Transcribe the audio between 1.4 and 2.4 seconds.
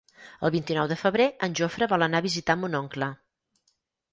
en Jofre vol anar a